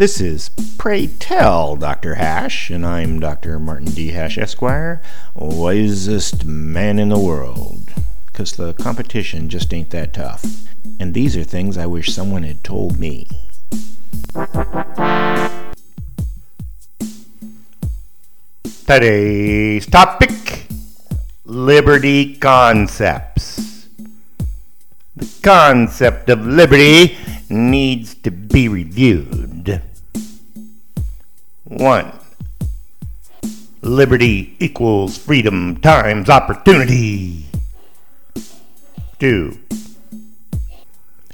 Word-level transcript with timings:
This 0.00 0.18
is 0.18 0.48
Pray 0.78 1.08
Tell 1.08 1.76
Dr. 1.76 2.14
Hash, 2.14 2.70
and 2.70 2.86
I'm 2.86 3.20
Dr. 3.20 3.58
Martin 3.58 3.90
D. 3.90 4.12
Hash, 4.12 4.38
Esquire, 4.38 5.02
wisest 5.34 6.46
man 6.46 6.98
in 6.98 7.10
the 7.10 7.18
world. 7.18 7.92
Because 8.24 8.52
the 8.52 8.72
competition 8.72 9.50
just 9.50 9.74
ain't 9.74 9.90
that 9.90 10.14
tough. 10.14 10.42
And 10.98 11.12
these 11.12 11.36
are 11.36 11.44
things 11.44 11.76
I 11.76 11.84
wish 11.84 12.14
someone 12.14 12.44
had 12.44 12.64
told 12.64 12.98
me. 12.98 13.28
Today's 18.86 19.84
topic 19.84 20.64
Liberty 21.44 22.38
Concepts. 22.38 23.86
The 25.14 25.30
concept 25.42 26.30
of 26.30 26.46
liberty 26.46 27.18
needs 27.50 28.14
to 28.14 28.30
be 28.30 28.66
reviewed. 28.66 29.49
1. 31.70 32.12
Liberty 33.82 34.56
equals 34.58 35.16
freedom 35.16 35.80
times 35.80 36.28
opportunity. 36.28 37.46
2. 39.20 39.56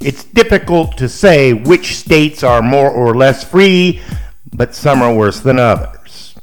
It's 0.03 0.25
difficult 0.25 0.99
to 0.99 1.09
say 1.09 1.55
which 1.55 1.97
states 1.97 2.43
are 2.43 2.61
more 2.61 2.91
or 2.91 3.17
less 3.17 3.45
free, 3.45 4.03
but 4.53 4.75
some 4.75 5.01
are 5.01 5.15
worse 5.15 5.41
than 5.41 5.59
others. 5.59 6.35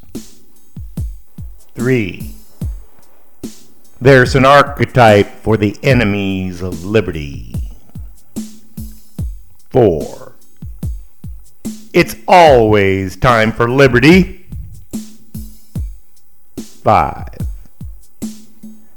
3. 1.76 2.34
There's 4.02 4.34
an 4.34 4.44
archetype 4.44 5.28
for 5.44 5.56
the 5.56 5.78
enemies 5.84 6.64
of 6.64 6.84
liberty. 6.84 7.54
4. 9.70 10.33
It's 11.94 12.16
always 12.28 13.16
time 13.16 13.52
for 13.52 13.70
liberty. 13.70 14.48
5. 16.58 17.28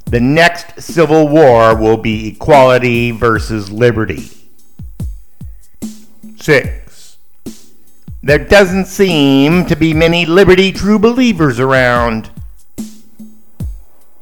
The 0.07 0.21
next 0.21 0.81
civil 0.81 1.29
war 1.29 1.77
will 1.77 1.99
be 1.99 2.29
equality 2.29 3.11
versus 3.11 3.71
liberty. 3.71 4.31
6. 6.37 7.19
There 8.23 8.39
doesn't 8.39 8.87
seem 8.87 9.67
to 9.67 9.77
be 9.77 9.93
many 9.93 10.25
liberty 10.25 10.73
true 10.73 10.99
believers 10.99 11.61
around. 11.61 12.31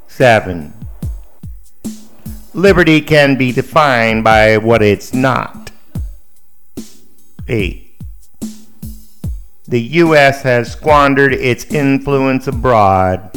7. 0.09 0.73
Liberty 2.53 3.01
can 3.01 3.37
be 3.37 3.53
defined 3.53 4.25
by 4.25 4.57
what 4.57 4.83
it's 4.83 5.15
not. 5.15 5.70
8. 7.47 7.84
The 9.75 9.80
U.S. 10.05 10.42
has 10.42 10.70
squandered 10.70 11.34
its 11.34 11.64
influence 11.64 12.47
abroad. 12.47 13.36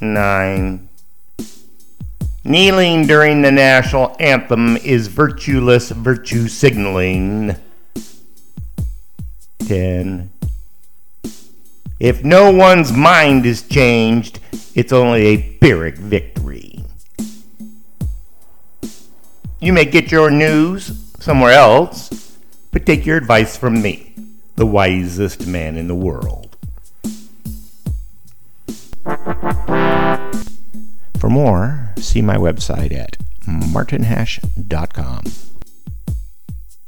9. 0.00 0.88
Kneeling 2.42 3.06
during 3.06 3.42
the 3.42 3.52
national 3.52 4.16
anthem 4.18 4.76
is 4.78 5.08
virtueless 5.08 5.92
virtue 5.92 6.48
signaling. 6.48 7.54
10. 9.68 10.32
If 12.00 12.24
no 12.24 12.50
one's 12.50 12.90
mind 12.90 13.46
is 13.46 13.62
changed, 13.62 14.40
it's 14.74 14.92
only 14.92 15.26
a 15.26 15.58
Pyrrhic 15.60 15.96
victory. 15.96 16.84
You 19.60 19.72
may 19.72 19.84
get 19.84 20.10
your 20.10 20.28
news 20.28 20.90
somewhere 21.20 21.52
else, 21.52 22.36
but 22.72 22.84
take 22.84 23.06
your 23.06 23.16
advice 23.16 23.56
from 23.56 23.80
me, 23.80 24.10
the 24.60 24.66
wisest 24.66 25.46
man 25.46 25.78
in 25.78 25.88
the 25.88 25.94
world. 25.94 26.54
For 31.18 31.30
more, 31.30 31.94
see 31.96 32.20
my 32.20 32.36
website 32.36 32.92
at 32.92 33.16
martinhash.com. 33.46 35.24